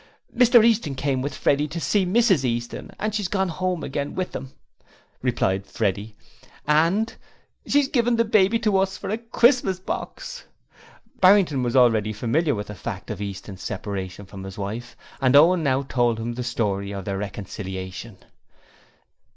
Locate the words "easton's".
13.21-13.61